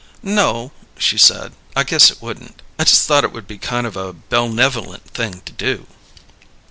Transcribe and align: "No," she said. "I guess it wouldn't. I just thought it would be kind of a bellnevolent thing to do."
"No," 0.23 0.71
she 0.97 1.15
said. 1.15 1.53
"I 1.75 1.83
guess 1.83 2.09
it 2.09 2.23
wouldn't. 2.23 2.63
I 2.79 2.85
just 2.85 3.05
thought 3.07 3.23
it 3.23 3.31
would 3.31 3.47
be 3.47 3.59
kind 3.59 3.85
of 3.85 3.95
a 3.95 4.13
bellnevolent 4.13 5.03
thing 5.11 5.41
to 5.45 5.51
do." 5.53 5.85